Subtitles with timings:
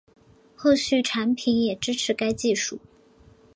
[0.55, 2.79] 后续产品也支持该技术